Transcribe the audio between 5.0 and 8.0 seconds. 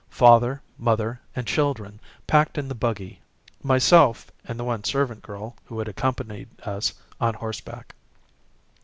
girl, who had accompanied us, on horseback.